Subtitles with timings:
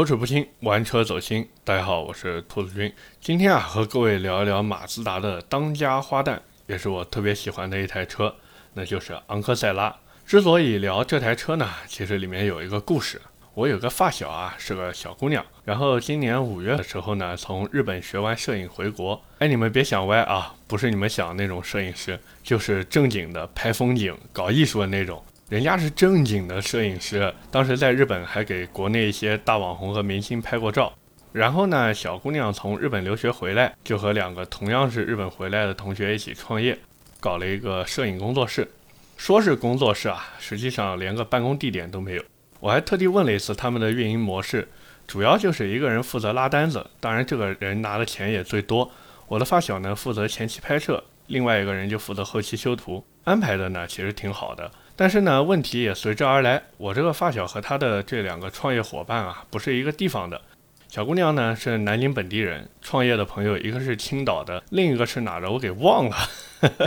[0.00, 1.46] 口齿不清，玩车走心。
[1.62, 2.90] 大家好，我是兔子君。
[3.20, 8.34] 今天啊，和各位聊一聊马自达的当家花旦，也是我特别喜欢的一台车，
[8.72, 9.94] 那就是昂克赛拉。
[10.24, 13.20] 之所以聊这台车呢，其实里面有一个故事。
[13.52, 19.22] 我有个发小啊，是个小姑娘，然后今年五月的时候呢，从日本学完摄影回国。
[19.40, 25.22] 哎，你们别想歪啊，不是你们想的那种摄影师，就是正经的拍风景、搞艺术的那种。
[25.50, 30.92] 人家是正经的摄影师，当时在日本还给国内一些大网红和明星拍过照。
[31.32, 36.78] 然后呢，小姑娘从日本留学回来，就和两个同样是日本回来的同学一起创业，
[37.18, 38.70] 搞了一个摄影工作室。
[39.16, 42.22] 说是工作室啊，实际上连个办公地点都没有。
[42.60, 44.68] 我还特地问了一次他们的运营模式，
[45.08, 48.88] 主要就是一个人负责拉单子，当然这个人拿的钱也最多。
[49.26, 54.70] 我的发小呢负责前期拍摄，另外一个人就负责后期修图，安排的呢其实挺好的。
[55.00, 56.62] 但是呢，问题也随之而来。
[56.76, 60.38] 我这个发小和他的这两个创业伙伴啊，不是一个地方的。
[60.88, 66.16] 小姑娘呢是南京本地人，创业的朋友一个是青岛的，另一个是哪的我给忘了。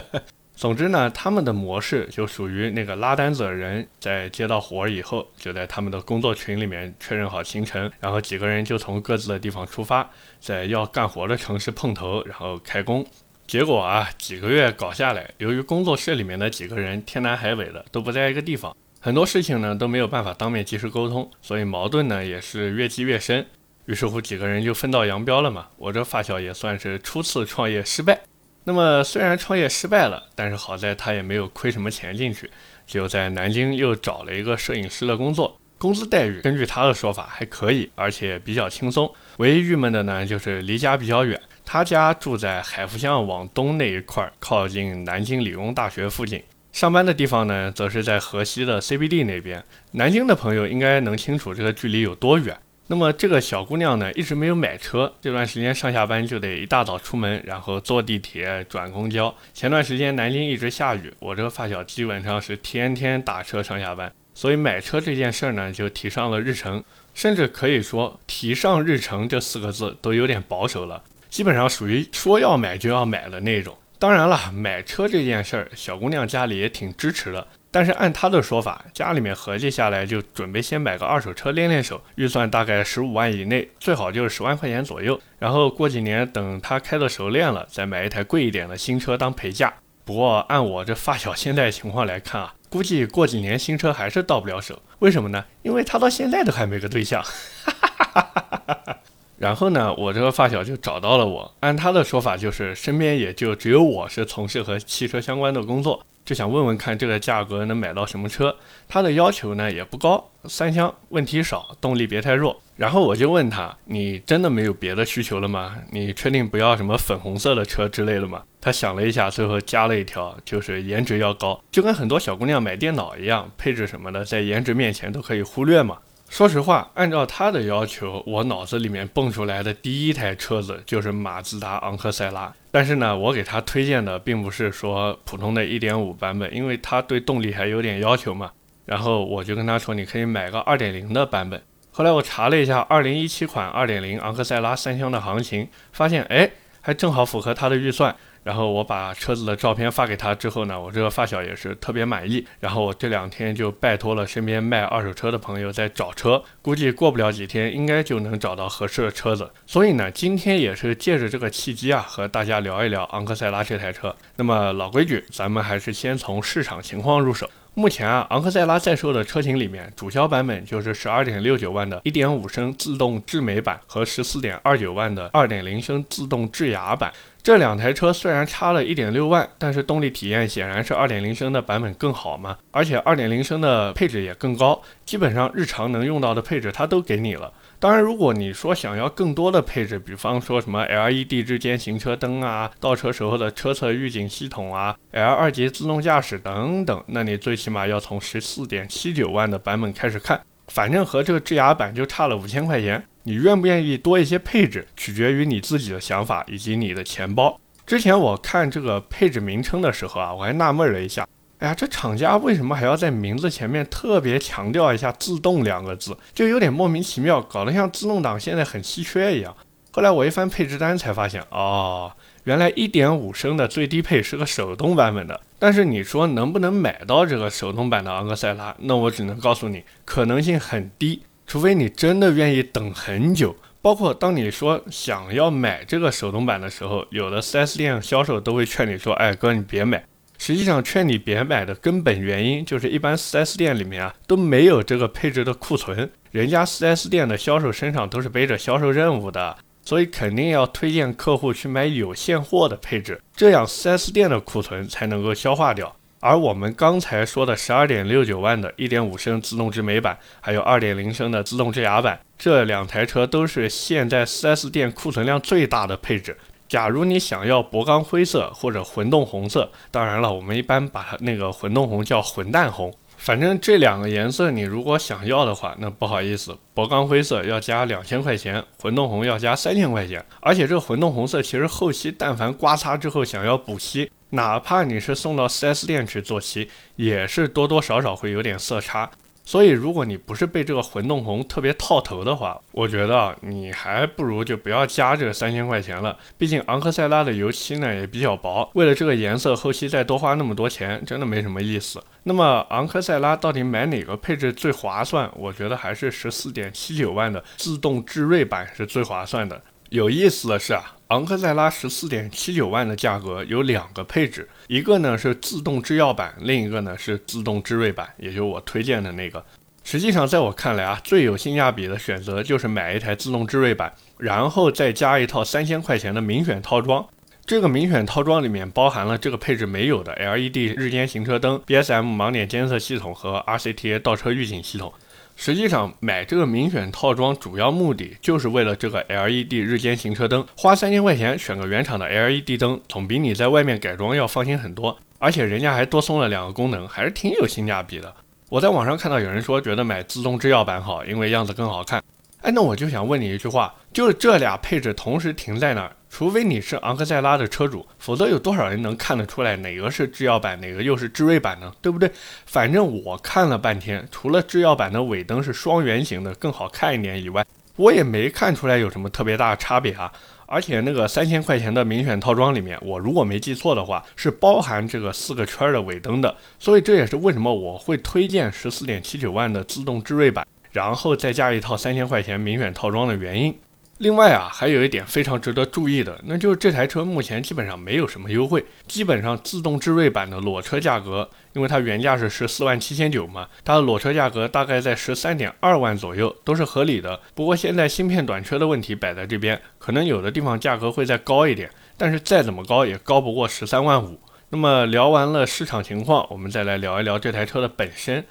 [0.56, 10.08] 总之呢，他们的模式就属于那个拉单子的人在接到活儿以后，就在他们的工作群里面确认好行程，然后几个人就从各自的地方出发，
[10.40, 13.04] 在要干活的城市碰头，然后开工。
[13.46, 23.46] 结果啊，几个月搞下来，由于工作室里面的几个人天南海北的都不在一个地方，很多事情呢都没有办法当面及时沟通，所以矛盾呢也是越积越深。
[23.86, 25.68] 于是乎，几个人就分道扬镳了嘛。
[25.78, 28.22] 我这发小也算是初次创业失败。
[28.64, 32.50] 那么虽然创业失败了，但是好在他也没有亏什么钱进去，
[32.88, 39.14] 就在南京又找了一个摄影师的工作，工资待遇根据他的说法还可以，而且比较轻松。
[39.38, 41.40] 唯一郁闷的呢就是离家比较远。
[41.66, 46.44] 他家住在海福巷往东那一块，靠近南京理工大学附近。
[46.72, 49.64] 上班的地方呢，则是在河西的 CBD 那边。
[49.92, 52.58] 南京的朋友应该能清楚这个距离有多远。
[52.88, 55.14] 那么这个小姑娘呢，一直没有买车。
[55.22, 59.34] 这段时间上下班就得一大早出门，然后坐地铁转公交。
[59.54, 66.84] 前段时间南京一直下雨，我这个发小基本上是天天打车上下班，所以买车这件事儿呢，就提上了日程。
[67.14, 71.04] 甚至可以说“提上日程”这四个字都有点保守了。
[71.34, 73.76] 基本上属于说要买就要买的那种。
[73.98, 77.48] 当然了，买车这件事儿，小姑娘家里也挺支持的。
[77.72, 85.20] 但是按她的说法，家里面合计下来就准备先买个二手车练练手，预算大概十五万以内，最好就是十万块钱左右。
[85.40, 89.74] 然后过几年等她开的熟练了，再买一台贵一点的新车当陪嫁。
[90.06, 94.80] 不过按我这发小现在情况来看啊，估计过几年新车还是到不了手。
[95.00, 95.44] 为什么呢？
[95.64, 97.24] 因为他到现在都还没个对象。
[97.24, 98.98] 哈哈哈哈哈哈。
[99.44, 101.54] 然后呢，我这个发小就找到了我。
[101.60, 108.56] 按他的说法，就是身边也就只有我是从事和汽车相关的工作，就想问问看这个价格能买到什么车。
[108.88, 112.58] 他的要求呢也不高，三厢，问题少，动力别太弱。
[112.78, 115.76] 然后我就问他：“你真的没有别的需求了吗？
[115.92, 125.98] 你确定不要什么粉红色的车之类的吗？”他想了一下，最后加了一条，就是颜值要高，就跟很多小姑娘买电脑一样，配置什么的在颜值面前都可以忽略嘛。
[126.34, 132.52] 说实话，按照他的要求，我脑子里面蹦出来的第一台车子就是马自达昂克赛拉。
[132.72, 138.50] 但是呢，我给他推荐的并不是说普通的1.5版本，因为他对动力还有点要求嘛。
[138.88, 141.62] 然后我就跟他说，你可以买个2.0的版本。
[141.92, 146.50] 后来我查了一下2017款2.0昂克赛拉三厢的行情，发现哎，
[146.82, 148.16] 还正好符合他的预算。
[148.44, 152.46] 然后我把车子的照片发给他之后呢，我这个发小也是特别满意。
[152.60, 159.50] 然后我这两天就拜托了身边卖二手车的朋友在找车，估计过不了几天应该就能找到合适的车子。
[159.66, 164.16] 所以呢，今天也是借着这个契机啊，和大家聊一聊昂克赛拉这台车。
[164.36, 167.50] 那么老规矩，咱们还是先从市场情况入手。
[167.76, 177.12] 目前啊，昂克赛拉在售的车型里面，主销版本就是十二点六九万的一点五升自动智美版和十四点二九万的2.0升自动智雅版。
[177.44, 187.52] 这两台车虽然差了一点六万，但是动力体验显然是2.0升的版本更好嘛，而且2.0升的配置也更高，基本上日常能用到的配置它都给你了。
[187.82, 200.42] 当然，如果你说想要更多的配置，比方说什么 LED 日间行车灯啊、倒车时候的车侧预警系统啊、L 二级自动驾驶等等，那你最起码要从十四点七九万的版本开始看。
[200.68, 207.60] 反正和这个智雅版就差了五千块钱，你愿不愿意多一些配置，取决于你自己的想法以及你的钱包。
[207.86, 211.28] 之前我看这个配置名称的时候啊，我还纳闷了一下。
[211.60, 219.56] 哎呀，这厂家为什么还要在名字前面特别强调一下“自动”两个字，就有点莫名其妙，搞得像自动挡现在很稀缺一样。
[219.92, 222.12] 后来我一翻配置单才发现，哦，
[222.46, 225.40] 原来1.5升的最低配是个手动版本的。
[225.64, 228.76] 但是你说能不能买到这个手动版的昂克赛拉？
[228.80, 231.22] 那我只能告诉你，可能性很低。
[231.48, 233.56] 除非你真的愿意等很久。
[233.82, 240.04] 包括当你说想要买这个手动版的时候，有的 4S 店销售都会劝你说：“哎，哥，你别买。”
[240.38, 255.96] 实际上，劝你别买的根本原因就是，一般 4S 店里面啊都没有这个配置的库存，人家 4S 店的销售身上都是背着销售任务的，所以肯定要推荐客户去买有现货的配置，这样 4S 店的库存才能够消化掉。
[256.20, 266.38] 而我们刚才说的十二点六九万的1.5升自动智美版，还有2.0升的自动智雅版，这两台车都是现在 4S 店库存量最大的配置。
[266.70, 272.92] 假如你想要铂钢灰色或者混动红色，当然了，我们一般把它那个混动红叫混蛋红。
[273.24, 280.26] 反正这两个颜色，你如果想要的话，那不好意思，铂钢灰色要加两千块钱，混动红要加三千块钱。
[280.42, 284.12] 而且这个混动红色其实后期但凡刮擦之后想要补漆。
[284.32, 286.68] 哪怕你是送到 4S 店去做漆，
[286.98, 289.10] 也是多多少少会有点色差。
[289.46, 296.18] 所以，如果你不是被这个混动红特别套头的话，我觉得你还不如就不要加这三千块钱了。
[296.38, 302.02] 毕竟昂克赛拉的油漆呢也比较薄，为了这个颜色，后期再多花那么多钱，真的没什么意思。
[302.26, 305.30] 那么，昂克赛拉到底买哪个配置最划算？
[305.36, 309.62] 我觉得还是十四点七九万的自动智锐版是最划算的。
[309.90, 319.44] 有意思的是啊，昂克赛拉十四点七九万的价格有两个配置，一个呢是自动制药版，另一个呢是自动智锐版，也就是我推荐的那个。
[319.84, 327.06] 实际上，在我看来啊，最有性价比的选择就是买一台自动智锐版，然后再加一套三千块钱的明选套装。
[327.46, 334.94] 这个明选套装里面包含了这个配置没有的 LED 日间行车灯、BSM 盲点监测系统和 RCTA 倒车预警系统。
[335.36, 344.98] 实际上买这个明选套装主要目的就是为了这个 LED 日间行车灯，花三千块钱选个原厂的 LED 灯，总比你在外面改装要放心很多。
[345.20, 348.14] 而且人家还多送了两个功能，还是挺有性价比的。
[348.48, 352.02] 我在网上看到有人说觉得买自动制药版好，因为样子更好看。
[352.44, 355.96] 哎，那我就想问你一句话，就是这俩配置同时停在那儿？
[356.10, 361.72] 除非你是昂克赛拉的车主，否则有多少人能看得出来哪个是制药版，哪个又是致锐版呢？
[361.82, 362.12] 对不对？
[362.46, 367.46] 反正我看了半天，除了制药版的尾灯是双圆形的，更好看一点以外，
[367.78, 370.12] 我也没看出来有什么特别大的差别啊。
[370.46, 376.36] 而且那个三千块钱的明选套装里面，我如果没记错的话，是包含这个四个圈的尾灯的。
[376.60, 383.58] 所以这也是为什么我会推荐十四点七九万的自动致锐版，然后再加一套三千块钱明选套装的原因。
[384.00, 397.22] 另外啊，还有一点非常值得注意的，那就是这台车目前基本上没有什么优惠，基本上自动智锐版的裸车价格，因为它原价是十四万七千九嘛，它的裸车价格大概在十三点二万左右，都是合理的。
[397.36, 404.20] 不过现在芯片短缺的问题摆在这边，可能有的地方价格会再高一点，但是再怎么高也高不过十三万五。
[404.50, 408.26] 那么聊完了市场情况，我们再来聊一聊这台车的本身。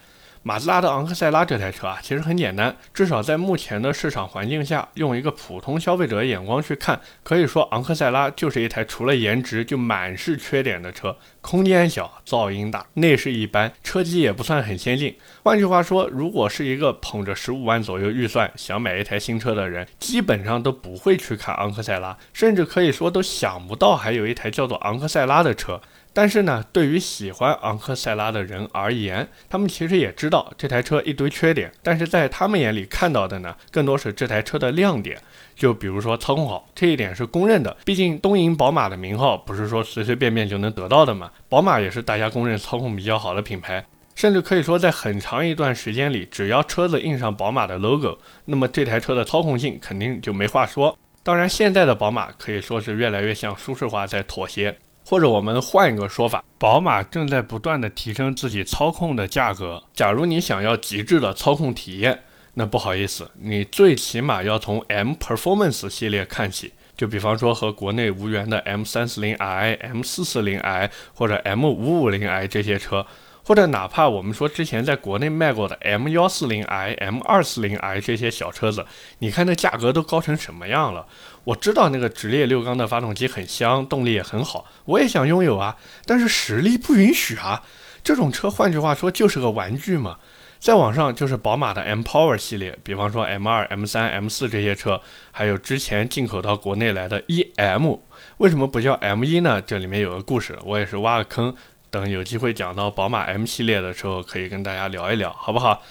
[0.45, 15.17] 马自达的昂克赛拉这台车啊，其实很简单，至少在目前的市场环境下，用一个普通消费者的眼光去看，可以说昂克赛拉就是一台除了颜值就满是缺点的车，空间小，噪音大，内饰一般，车机也不算很先进。
[15.45, 25.81] 换句话说，如果是一个捧着十五万左右预算想买一台新车的人，基本上都不会去看昂克赛拉，甚至可以说都想不到还有一台叫做昂克赛拉的车。
[26.15, 35.19] 但是呢，对于喜欢昂克赛拉的人而言，他们其实也知道这台车一堆缺点，但是在他们眼里看到的呢，更多是这台车的亮点。
[35.55, 37.77] 就比如说操控好，这一点是公认的。
[37.85, 41.31] 毕竟东瀛宝马的名号不是说随随便便就能得到的嘛。
[41.49, 50.99] 宝马也是大家公认操控比较好的品牌，甚至可以说在很长一段时间里，只要车子印上宝马的 logo，那么这台车的操控性肯定就没话说。
[51.23, 54.77] 当然，现在的宝马可以说是越来越向舒适化在妥协。
[55.13, 59.83] 或者我们换一个说法，宝马正在不断的提升自己操控的价格。
[59.93, 62.23] 假如你想要极致的操控体验，
[62.55, 66.73] 那不好意思，你最起码要从 M Performance 系列看起。
[66.97, 73.05] 就比方说和国内无缘的 M 三四零 i、M 四四零 i 或者 M 五五零 i 这些车。
[73.45, 78.87] 或者哪怕我们说之前在国内卖过的 M 幺四零 i、M 二四零 i 这些小车子，
[79.19, 81.07] 你看那价格都高成什么样了？
[81.45, 87.63] 我知道那个直列六缸的发动机很香，动力也很好，我也想拥有啊，但是实力不允许啊。
[88.05, 90.19] 这种车换句话说就是个玩具嘛。
[90.59, 95.01] 再往上就是宝马的 M Power 系列，比方说 M 二、M 三、M 四这些车，
[95.33, 97.99] 还有之前进口到国内来的 EM，
[98.37, 99.61] 为什么不叫 M 一呢？
[99.61, 101.53] 这里面有个故事，我也是挖个坑。
[101.93, 105.83] 等有机会讲到宝马 M 系列的时候，可以跟大家聊一聊，好不好？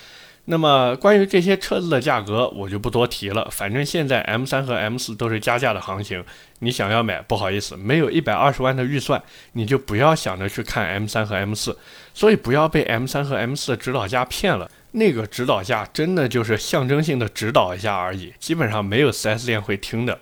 [0.46, 3.48] 那么关于这些车子的价格，我就不多提了。
[3.52, 6.26] 反正现在 M 三和 M 四都是加价的行情，
[6.58, 11.78] 你想要买，不好意思，没有一百二十万的预算，你就不要想着去看 M 三和 M 四。
[12.16, 14.68] 所以不要被 M 三和 M 四的指导价骗了。
[14.94, 20.20] 那个指导价真的就是象征性的指导一下而已，基本上没有 4S 店会听的。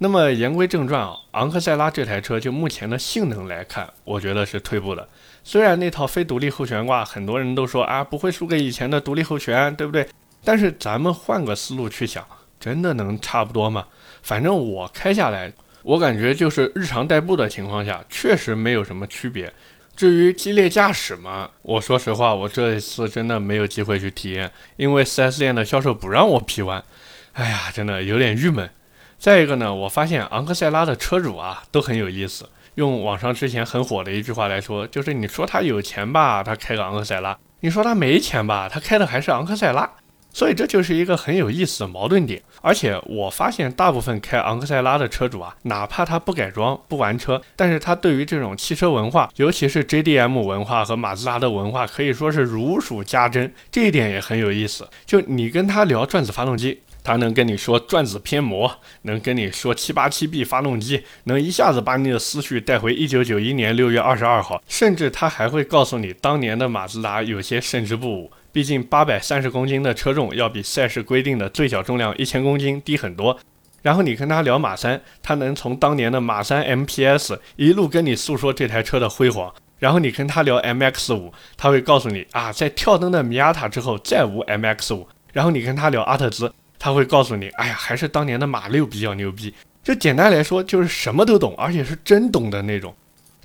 [0.00, 5.08] 那么言归正传啊，昂克赛拉这台车就目前的性能来看，我觉得是退步的。
[5.42, 10.06] 虽然那套非独立后悬挂，很多人都说啊不会输给以前的独立后悬，对不对？
[10.44, 12.24] 但是咱们换个思路去想，
[12.60, 13.86] 真的能差不多吗？
[14.22, 15.52] 反正我开下来，
[15.82, 19.52] 我感觉就是日常代步的情况下，确实没有什么区别。
[19.96, 26.84] 至于激烈驾驶嘛，我说实话，我这一次真的没有机会去体验，因为 4S 店的销售不让我 P 弯。
[27.32, 28.70] 哎呀，真的有点郁闷。
[29.18, 32.48] 再一个呢，我发现昂克赛拉的车主啊都很有意思。
[32.76, 39.90] 用网上之前很火的一句话来说，就是你说他有钱吧，他开个昂克赛拉；你说他没钱吧，他开的还是昂克赛拉。
[40.32, 42.40] 所以这就是一个很有意思的矛盾点。
[42.60, 53.52] 而且我发现大部分开昂克赛拉的车主啊，哪怕他不改装、不玩车，但是他对于这种汽车文化，尤其是 JDM 文化和马自达的文化，可以说是如数家珍。
[53.72, 54.88] 这一点也很有意思。
[55.04, 56.82] 就你跟他聊转子发动机。
[57.08, 58.70] 他能跟你说转子偏磨，
[59.04, 73.38] 能跟你说七八七 B 发动机，能一下子把你的思绪带回一九九一年六月二十二号，甚至他还会告诉你当年的马自达有些胜之不武，毕竟八百三十公斤的车重要比赛事规定的最小重量一千公斤低很多。
[73.80, 79.50] 然后你跟他聊马三，他能从当年的马三 MPS 一路跟你诉说这台车的辉煌。
[79.78, 85.08] 然后你跟他聊 MX 五，他会告诉你啊，在跳灯的米亚塔之后再无 MX 五。
[85.32, 86.52] 然后你跟他聊阿特兹。
[86.78, 89.52] 他会告诉你，哎呀，还是当年的马六比较牛逼。
[89.82, 92.94] 就简单来说，就是什么都懂，而且是真懂的那种。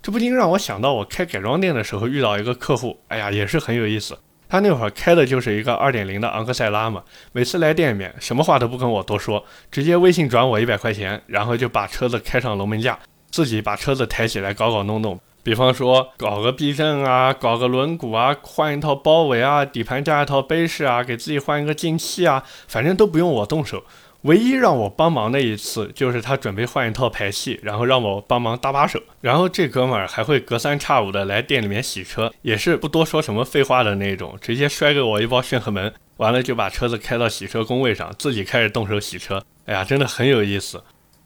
[0.01, 4.17] 这不禁让我想到我开改装店的时候遇到一个客户，哎呀，也是很有意思。
[4.49, 12.99] 他那会儿开的就是一个2.0的昂克赛拉嘛，每次来店里面，什么话都不跟我多说，直接微信转我一百块钱，然后就把车子开上龙门架，
[13.31, 15.19] 自己把车子抬起来搞搞弄弄。
[15.43, 23.83] 比方说搞个避震啊，搞个轮毂啊，换一套包围啊，底盘加一套杯式啊，给自己换一个进气啊，反正都不用我动手。
[24.21, 28.97] 唯一让我帮忙的一次，就是他准备换一套排气，然后让我帮忙搭把手。
[29.19, 39.43] 然后这哥们儿还会隔三差五的来店里面洗车，也是不多说什么废话的那种，直接摔给我一包炫赫门，完了就把车子开到洗车工位上，自己开始动手洗车。
[39.65, 40.81] 哎呀，真的很有意思。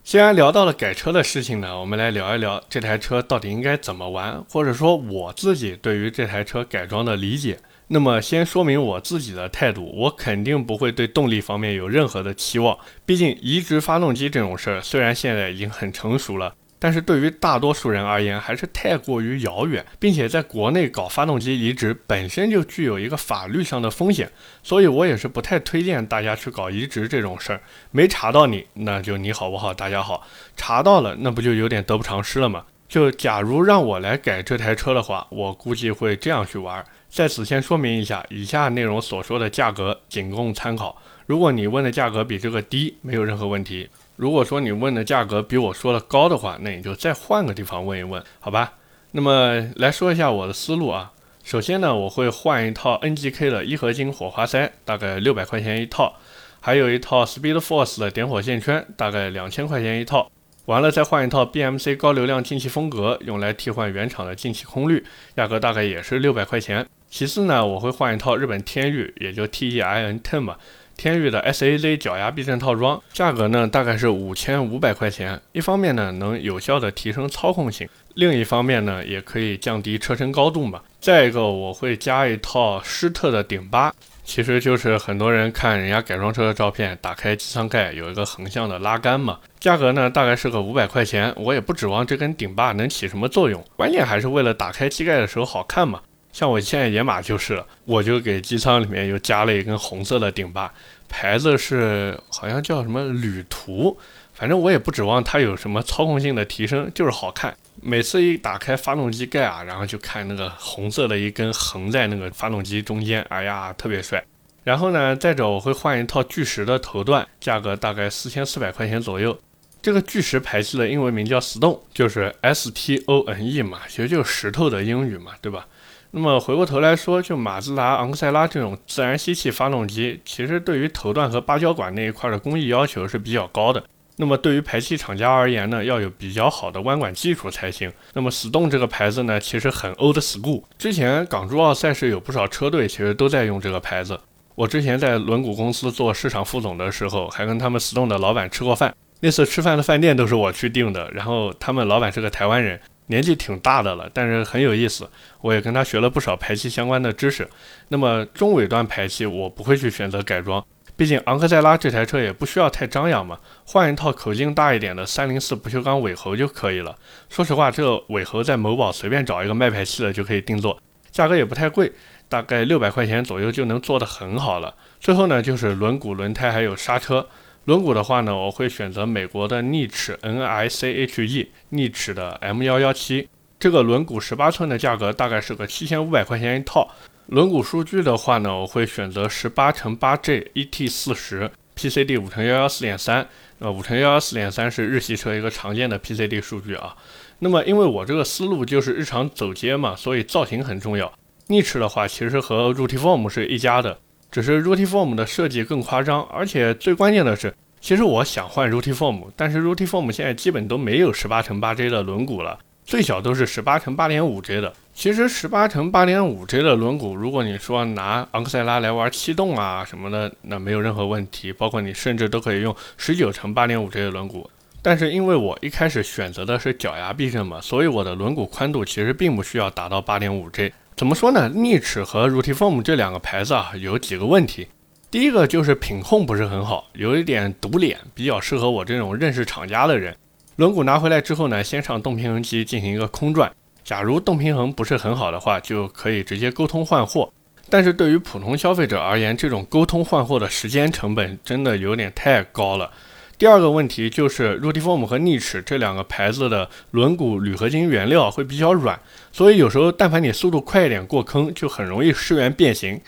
[0.08, 7.60] 既然聊到了改车的事情呢，我们来聊一聊这台车到底应该怎么玩，或者说我自己对于这台车改装的理解。
[7.90, 16.56] 那么先说明我自己的态度，我肯定不会对动力方面有任何的期望，毕竟移植发动机这种事儿虽然现在已经很成熟了。
[16.80, 24.32] 但是对于大多数人而言，还是太过于遥远，并且在国内搞发动机移植本身就具有一个法律上的风险，
[24.62, 27.62] 所以我也是不太推荐大家去搞移植这种事儿。
[27.92, 30.22] 没查到你，那就你好我好大家好；
[30.56, 32.66] 查到了，那不就有点得不偿失了吗？
[32.88, 36.86] 就假如让我来改这台车的话，我估计会这样去玩。
[37.10, 41.02] 在此先说明一下，以下内容所说的价格仅供参考。
[41.26, 43.90] 如果你问的价格比这个低，没有任何问题。
[44.16, 48.74] 如果说你问的价格比我说的高的话，那你就再换个地方问一问，好吧？
[49.12, 51.12] 那么来说一下我的思路啊。
[51.44, 56.14] 首先呢，我会换一套 NGK 的一合金火花塞，大概六百块钱一套，
[56.60, 60.30] 还有一套 Speed Force 的点火线圈，大概两千块钱一套。
[60.66, 65.02] 完了再换一套 BMC 高流量进气风格，用来替换原厂的进气空滤，
[65.36, 66.86] 价格大概也是六百块钱。
[67.10, 70.58] 其次呢，我会换一套日本天域，也就 TEIN10 嘛。
[70.98, 75.40] 天域的 SAZ 脚压避震套装，价格呢大概是五千五百块钱。
[75.52, 80.82] 一方面呢能有效的提升操控性，另一方面呢也可以降低车身高度嘛。
[81.00, 89.38] 再一个我会加一套施特的顶巴，其实就是很多人看人家改装车的照片，打开机舱盖有一个横向的拉杆嘛。
[89.60, 96.02] 价格呢大概是个五百块钱，我也不指望这根顶巴能起什么作用，关键还是为了打开机盖的时候好看嘛。
[96.38, 100.72] 像我现在野马就是，我就给机舱里面又加了一根红色的顶把，
[101.10, 103.98] 牌子是好像叫什么旅途，
[104.36, 107.58] 反正我也不指望它有什么操控性的提升，就是好看。
[107.82, 114.24] 每次一打开发动机盖啊，然后就看那个红色的一根横在那个发动机中间，哎呀，特别帅。
[114.64, 119.36] 然后呢，再者我会换一套巨石的头段，价格大概四千四百块钱左右。
[119.82, 125.66] 这个巨石排气的英文名叫 Stone，就是 S T O N E 嘛，其实就是石头的英语嘛，对吧？
[126.12, 133.84] 那么回过头来说，就马自达昂克赛拉这种自然吸气发动机，其实对于头段和芭蕉管那一块的工艺要求是比较高的。
[134.20, 137.92] 那么对于排气厂家而言呢，要有比较好的弯管技术才行。
[138.14, 140.64] 那么 Stone 这个牌子呢，其实很 old school。
[140.80, 144.20] 之前港珠澳赛事有不少车队其实都在用这个牌子。
[144.56, 148.96] 我之前在轮毂公司做市场副总的时候，还跟他们 Stone 的老板吃过饭。
[149.20, 152.80] 那次吃饭的饭店都是我去订的，然后他们老板是个台湾人。
[153.08, 155.10] 年纪挺大的了，但是很有意思。
[155.42, 157.50] 我也跟他学了不少排气相关的知识。
[157.90, 160.64] 那么中尾段排气我不会去选择改装，
[160.96, 166.96] 毕竟昂克赛拉这台车也不需要太张扬嘛，换一套口径大一点的三零四不锈钢尾喉就可以了。
[167.30, 170.80] 说实话，这个尾喉在某宝随便找一个卖排气的就可以定做，
[171.12, 171.92] 价格也不太贵，
[172.28, 174.76] 大概六百块钱左右就能做得很好了。
[175.00, 177.28] 最后呢，就是轮毂、轮胎还有刹车。
[177.68, 183.28] 轮毂的话呢，我会选择美国的逆齿 N I C H E 逆齿的 M 幺幺七，
[183.60, 186.90] 这个轮毂十八寸的价格大概是个七千五百块钱一套。
[187.26, 193.28] 轮毂数据的话呢，我会选择十八乘八 J E T 四十 P C D 五乘幺幺四点三，
[193.60, 196.96] 呃，五乘幺幺四点三是日系车一个常见的 P C D 数据啊。
[197.40, 201.12] 那么因为我这个思路就是日常走街嘛，所以造型很重要。
[201.48, 204.00] 逆齿的话，其实和 Rutiform 是一家的。
[204.32, 214.74] 只是 Rutiform 的设计更夸张，而且最关键的是，其实我想换 Rutiform，但是 Rutiform 现在基本都没有十八乘八 J 的轮毂了，最小都是十八乘八点五 J 的。
[214.94, 224.46] 其实十八乘八点五 J 的轮毂，如果你说拿昂克赛拉来玩气动啊什么的，那没有任何问题，包括你甚至都可以用十九乘八点五 J 的轮毂。
[224.82, 230.72] 但是因为我一开始选择的是脚牙避震嘛，所以我的轮毂宽度其实并不需要达到八点五 J。
[230.98, 231.48] 怎么说呢？
[231.50, 234.68] 逆齿和 Rutiform 这两个牌子啊，有几个问题。
[235.12, 240.16] 第一个就是品控不是很好，有一点堵脸，比较适合我这种认识厂家的人。
[240.56, 243.52] 轮毂拿回来之后呢，先上动平衡机进行一个空转。
[243.84, 247.32] 假如动平衡不是很好的话，就可以直接沟通换货。
[247.70, 252.90] 但是对于普通消费者而言，这种沟通换货的时间成本真的有点太高了。
[253.38, 259.00] 第二个问题就是 Rutiform 和逆齿这两个牌子的轮毂铝合金原料会比较软，
[259.32, 263.00] 所以有时候但凡你速度快一点过坑，就很容易失圆变形。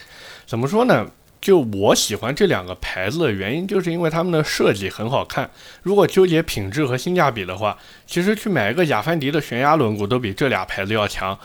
[0.45, 1.07] 怎么说呢？
[1.41, 5.49] 就我喜欢这两个牌子的原因，就是因为它们的设计很好看。
[5.81, 11.39] 如果纠结品质和性价比的话，其实去买一个雅凡迪的悬崖轮毂都比这俩牌子要强。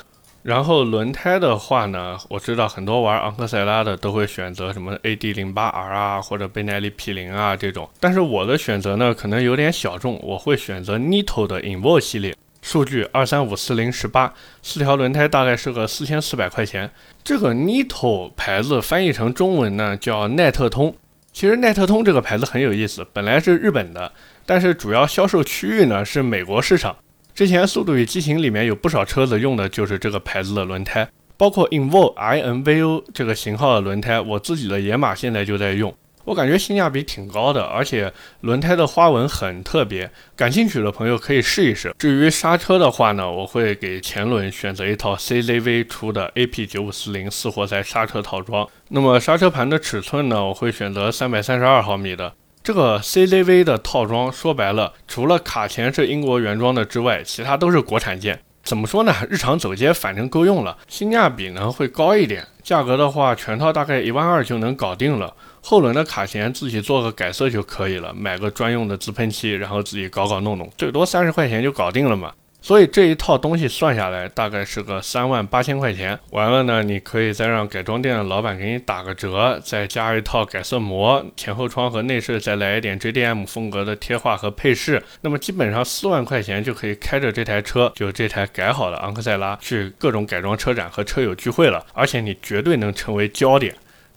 [0.44, 7.88] 然后轮胎的话呢，我知道很多玩昂克赛拉的都会选择什么 AD 零八 R 啊，或者贝耐力 P 零啊这种。
[7.98, 16.90] 但是我的选择呢，可能有点小众，我会选择 Nitto 的 Invo 系列，数据二三五四零十八，四条轮胎大概是个四千四百块钱。
[17.22, 20.94] 这个 Nitto 牌子翻译成中文呢叫耐特通。
[21.32, 24.12] 其实耐特通这个牌子很有意思，本来是日本的，
[24.44, 26.94] 但是主要销售区域呢是美国市场。
[27.34, 35.92] 之前《速度与激情》里面有不少车子用的就是这个牌子的轮胎，包括 Invo I N V O 这个型号的轮胎，我自己的野马现在就在用，
[36.26, 41.92] 我感觉性价比挺高的，而且轮胎的花纹很特别，感兴趣的朋友可以试一试。
[41.98, 52.34] 至于刹车的话呢，我会给前轮选择一套 C Z V 出的 A P 九五四零四活塞刹车套装，那么刹车盘的尺寸呢，我会选择三百三十二毫米的。
[52.64, 58.40] 这个 CZV 的套装说白了，除了卡钳是英国原装的之外，其他都是国产件。
[58.62, 59.12] 怎么说呢？
[59.28, 62.48] 日常走街反正够用了，性价比呢会高一点。
[62.62, 65.34] 价格的话，全套大概一万二就能搞定了。
[65.60, 72.32] 后轮的卡钳自己做个改色就可以了，买个专用的自喷漆，然后自己搞搞弄弄，最多三十块钱就搞定了嘛。
[72.64, 76.18] 所以这一套东西算下来大概是个三万八千块钱。
[76.30, 85.02] 完了呢，你可以再让改装店的老板给你打个折，再加一套改色膜，前后窗和内饰再来一点 JDM 风格的贴画和配饰。
[85.20, 93.74] 那么基本上四万块钱就可以开着这台车，就这台改好的昂克赛拉去各种改装车展和车友聚会了，而且你绝对能成为焦点。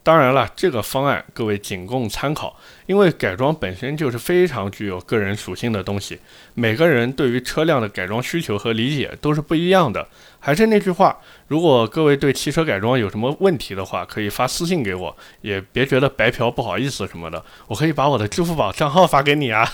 [0.07, 6.17] 当然了，这个方案各位仅供参考，因为改装本身就是非常具有个人属性的东西，
[6.53, 10.07] 每个人对于车辆的改装需求和理解都是不一样的。
[10.39, 11.17] 还是那句话，
[11.49, 19.69] 如果各位对汽车改装有什么问题的话，可以发私信给我，也别觉得白嫖不好意思什么的，我可以把我的支付宝账号发给你啊。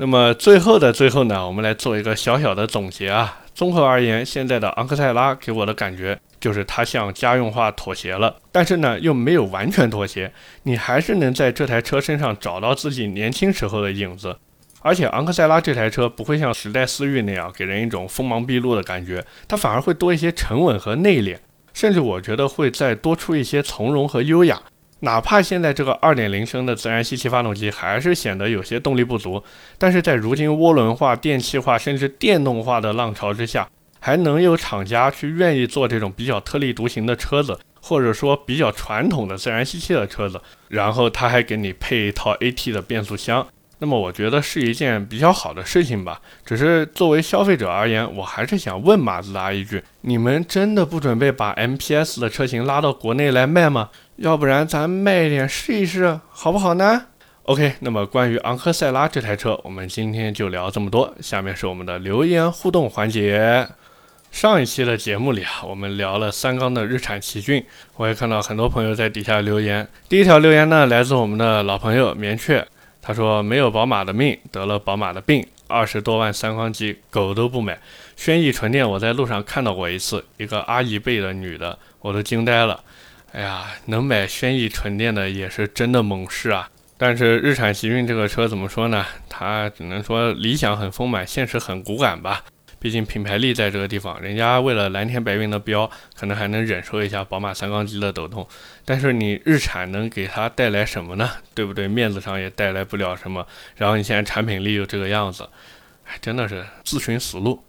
[0.00, 3.40] 那么最后的最后呢，我们来做一个小小的总结啊。
[3.52, 6.18] 综合而言，现在的昂克赛拉给我的感觉。
[6.40, 10.32] 就是它向家用化妥协了，但是呢又没有完全妥协，
[10.62, 14.36] 你还是能在这台车身上找到自己年轻时候的影子。
[14.82, 21.38] 而且昂克赛拉这台车不会像时代思域那样给人一种锋芒毕露的感觉，它反而会多一些沉稳和内敛，
[21.74, 24.62] 甚至我觉得会再多出一些从容和优雅。
[25.00, 29.42] 哪怕现在这个2.0升的自然吸气发动机还是显得有些动力不足，
[29.78, 33.68] 但是在如今涡轮化、电气化甚至电动化的浪潮之下。
[34.00, 43.44] 还能有厂家去愿意做这种比较特立独行的车子，或者说比较传统的自然吸气的车子，然后他还给你配一套 AT 的变速箱，
[43.80, 46.20] 那么我觉得是一件比较好的事情吧。
[46.46, 53.90] 只是作为消费者而言，我还是想问马自达一句：你们真的不准备把 MPS 的车型拉到国内来卖吗？
[54.18, 57.06] 要不然咱卖一点试一试，好不好呢
[57.44, 61.14] ？OK，那么关于昂克赛拉这台车，我们今天就聊这么多。
[61.20, 63.68] 下面是我们的留言互动环节。
[64.32, 69.86] 上一期的节目里啊，我们聊了三缸的日产奇骏，我也看到很多朋友在底下留言。
[70.08, 72.66] 第一条留言呢，来自我们的老朋友棉雀，
[73.00, 77.78] 他说没有宝马的命，得了宝马的病，二十多万三缸机，狗都不买。
[78.16, 82.82] 轩逸纯电，我在路上看到过一次，一个阿姨背的女的，我都惊呆了。
[83.32, 86.70] 哎呀，能买轩逸纯电的也是真的猛士啊！
[86.96, 89.04] 但是日产奇骏这个车怎么说呢？
[89.28, 92.42] 它只能说理想很丰满，现实很骨感吧。
[92.80, 98.46] 毕竟品牌力在这个地方，人家为了蓝天白云的标，可能还能忍受一下宝马三缸机的抖动。
[98.84, 101.28] 但是你日产能给它带来什么呢？
[101.54, 101.86] 对不对？
[101.86, 103.46] 面子上也带来不了什么。
[103.76, 105.48] 然后你现在产品力又这个样子，
[106.06, 107.62] 哎，真的是自寻死路。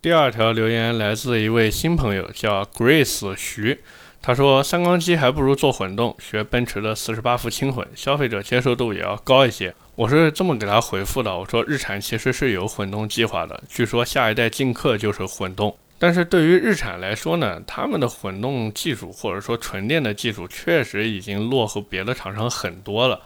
[0.00, 3.80] 第二条留言来自一位新朋友，叫 Grace 徐。
[4.24, 15.76] 他说：“三缸机还不如做混动，学奔驰的四十八伏轻混，消费者接受度也要高一些。”我是这么给他回复的：“我说日产其实是有混动计划的，据说下一代劲客就是混动。
[15.98, 23.20] 但是对于日产来说呢，他们的混动技术或者说纯电的技术确实已经落后别的厂商很多了，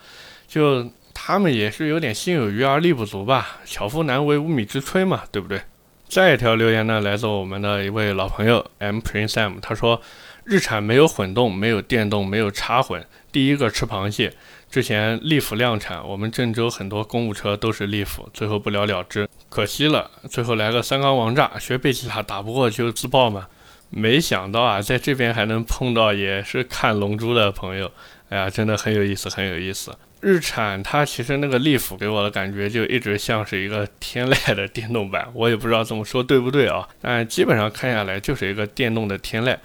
[0.48, 3.58] 就他们也是有点心有余而力不足吧。
[3.66, 5.60] 巧妇难为无米之炊嘛，对不对？”
[6.08, 10.00] 再一条留言呢，来自我们的一位老朋友 M Prince M，他说。
[10.46, 14.32] 日产没有混动，没有电动，没有插混，第一个吃螃蟹。
[14.70, 20.08] 之前利府量产，我们郑州很多公务车都是利府，最后不了了之，可惜了。
[20.30, 23.48] 最后来个三缸王炸，学贝吉塔打不过就自爆嘛。
[23.90, 27.90] 没想到啊，在这边还能碰到也是看龙珠的朋友，
[28.28, 29.96] 哎呀，真的很有意思，很有意思。
[30.20, 39.56] 日产它其实那个利府给我的感觉就一直像是一个天籁的电动版，我也不知道这么说对不对啊，但基本上看下来就是一个电动的天籁。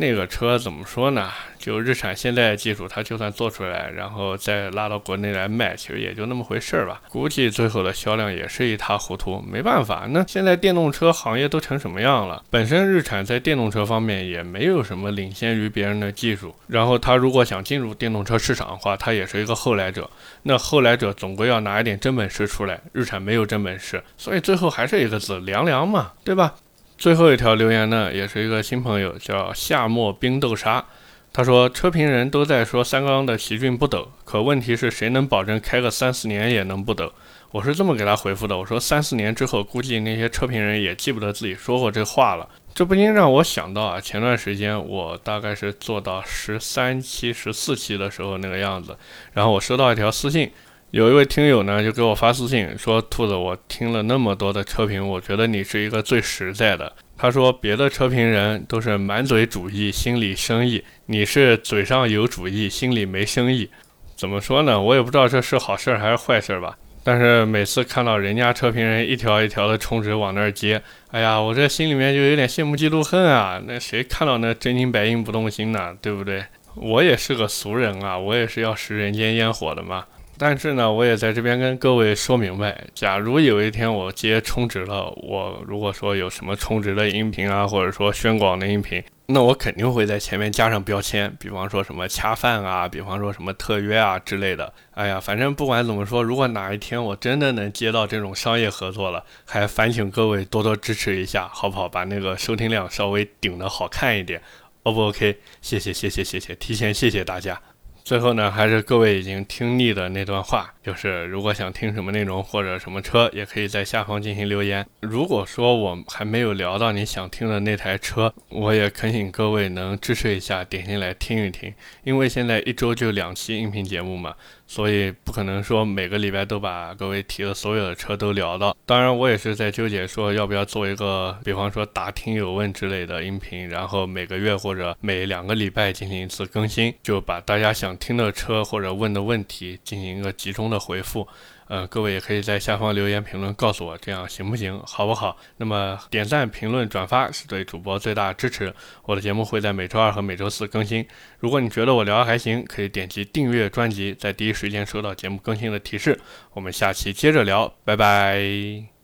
[0.00, 1.28] 那个车怎么说呢？
[1.58, 7.02] 就日产现在技术，它就算做出来，然后再拉到国内来卖，其实也就那么回事儿吧。
[7.08, 9.40] 估计最后的销量也是一塌糊涂。
[9.40, 12.44] 没办法，那现在电动车行业都成什么样了？
[12.48, 16.54] 本身日产在电动车方面也没有什么领先于别人的技术。
[16.68, 20.08] 然后它如果想进入电动车市场的话，它也是一个后来者。
[20.44, 22.80] 那后来者总归要拿一点真本事出来。
[22.92, 26.54] 日产没有真本事，所以最后还是一个字：凉凉嘛，对吧？
[26.98, 30.84] 最后一条留言呢，也是一个新朋友，叫夏末冰豆沙。
[31.32, 37.12] 他说：“车评人都在说三缸的奇骏不抖，可问题是谁能保证开个三四年也能不抖？”
[37.52, 48.96] 我是这么给他回复的：“我说三四年之后，估计那些车评人也记不得自己说过这话了。”这不禁让我想到啊，前段时间我大概是做到十三期、十四期的时候那个样子，
[49.34, 50.50] 然后我收到一条私信。
[50.90, 63.68] 有一位听友呢，就给我发私信说：“兔子，我听了那么多的车评，我觉得你是一个最实在的。”他说：“别的车评人都是满嘴主义，心里生意，你是嘴上有主义，心里没生意。
[64.16, 64.80] 怎么说呢？
[64.80, 66.78] 我也不知道这是好事还是坏事吧。
[67.04, 73.60] 但是每次看到人家车评人一条一条的充值往那儿接，哎呀，我这心里面就有点羡慕嫉妒恨啊！
[73.66, 75.94] 那谁看到那真金白银不动心呢？
[76.00, 76.42] 对不对？
[76.76, 80.06] 我也是个俗人啊，我也是要食人间烟火的嘛。”
[80.38, 94.72] 但是呢，我也在这边跟各位说明白，假如有一天我接充值了，我如果说有什么充值的音频啊，或者说宣广的音频，那我肯定会在前面加上标签，比方说什么恰饭啊，比方说什么特约啊之类的。
[94.92, 101.88] 哎呀，反正不管怎么说，如果哪一天我真的能接到这种商业合作了，还烦请各位多多支持一下，好不好？
[101.88, 104.40] 把那个收听量稍微顶得好看一点
[104.84, 105.38] ，O 不 OK？
[105.60, 107.60] 谢谢谢谢谢谢，提前谢谢大家。
[108.08, 114.86] 最后呢，还是各位已经听腻的那段话，就是如果想听什么内容或者什么车，也可以在下方进行留言。
[115.00, 121.74] 如果说我还没有聊到你想听的那台车，我也恳请各位能支持一下，点进来听一听。
[122.04, 124.34] 因为现在一周就两期音频节目嘛。
[124.70, 128.76] 所以不可能说每个礼拜都把各位提的所有的车都聊到。
[128.84, 141.26] 当然，我也是在纠结说要不要做一个，比方说答听友问之类的音频，然后每个月或者每两个礼拜进行一次更新，就把大家想听的车或者问的问题进行一个集中的回复。
[141.68, 145.36] 呃，各位也可以在下方留言评论告诉我，这样行不行，好不好？
[145.58, 148.72] 那么点赞、评论、转发是对主播最大支持。
[149.04, 151.06] 我的节目会在每周二和每周四更新。
[151.40, 156.18] 如果你觉得我聊的还行，可以点击订阅专辑，在第一时间收到节目更新的提示。
[156.54, 158.97] 我们下期接着聊，拜拜。